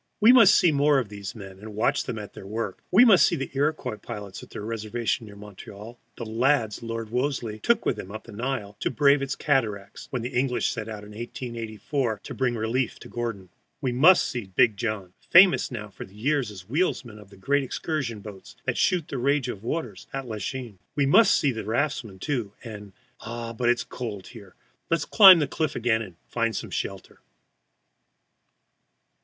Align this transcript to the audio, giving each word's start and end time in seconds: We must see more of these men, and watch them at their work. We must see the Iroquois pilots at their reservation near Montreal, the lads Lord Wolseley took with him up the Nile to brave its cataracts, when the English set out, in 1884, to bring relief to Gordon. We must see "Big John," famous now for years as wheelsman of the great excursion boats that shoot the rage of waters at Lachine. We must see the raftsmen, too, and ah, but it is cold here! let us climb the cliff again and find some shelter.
We 0.19 0.31
must 0.31 0.55
see 0.55 0.71
more 0.71 0.97
of 0.97 1.09
these 1.09 1.35
men, 1.35 1.59
and 1.59 1.75
watch 1.75 2.05
them 2.05 2.17
at 2.17 2.33
their 2.33 2.47
work. 2.47 2.81
We 2.89 3.05
must 3.05 3.23
see 3.23 3.35
the 3.35 3.51
Iroquois 3.53 3.97
pilots 3.97 4.41
at 4.41 4.49
their 4.49 4.63
reservation 4.63 5.27
near 5.27 5.35
Montreal, 5.35 5.99
the 6.17 6.25
lads 6.25 6.81
Lord 6.81 7.11
Wolseley 7.11 7.59
took 7.59 7.85
with 7.85 7.99
him 7.99 8.09
up 8.11 8.23
the 8.23 8.31
Nile 8.31 8.75
to 8.79 8.89
brave 8.89 9.21
its 9.21 9.35
cataracts, 9.35 10.07
when 10.09 10.23
the 10.23 10.33
English 10.35 10.69
set 10.69 10.89
out, 10.89 11.03
in 11.03 11.11
1884, 11.11 12.19
to 12.23 12.33
bring 12.33 12.55
relief 12.55 12.97
to 12.97 13.09
Gordon. 13.09 13.49
We 13.79 13.91
must 13.91 14.23
see 14.27 14.45
"Big 14.45 14.75
John," 14.75 15.13
famous 15.29 15.69
now 15.69 15.89
for 15.89 16.05
years 16.05 16.49
as 16.49 16.67
wheelsman 16.67 17.19
of 17.19 17.29
the 17.29 17.37
great 17.37 17.61
excursion 17.63 18.21
boats 18.21 18.55
that 18.65 18.79
shoot 18.79 19.07
the 19.07 19.19
rage 19.19 19.49
of 19.49 19.61
waters 19.63 20.07
at 20.11 20.27
Lachine. 20.27 20.79
We 20.95 21.05
must 21.05 21.35
see 21.35 21.51
the 21.51 21.63
raftsmen, 21.63 22.17
too, 22.17 22.53
and 22.63 22.91
ah, 23.19 23.53
but 23.53 23.69
it 23.69 23.73
is 23.77 23.83
cold 23.83 24.29
here! 24.29 24.55
let 24.89 24.95
us 24.95 25.05
climb 25.05 25.37
the 25.37 25.45
cliff 25.47 25.75
again 25.75 26.01
and 26.01 26.15
find 26.25 26.55
some 26.55 26.71
shelter. 26.71 27.19